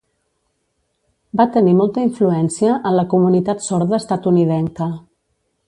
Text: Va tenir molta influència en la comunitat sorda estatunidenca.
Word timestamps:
Va 1.41 1.45
tenir 1.57 1.75
molta 1.81 2.05
influència 2.07 2.79
en 2.91 2.97
la 3.01 3.05
comunitat 3.13 3.63
sorda 3.69 4.01
estatunidenca. 4.03 4.93